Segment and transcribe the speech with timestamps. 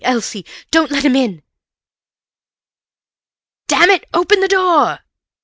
[0.03, 0.43] Elsie!
[0.71, 1.43] Don't let him in!"
[3.67, 5.01] "Damn it, open the door!"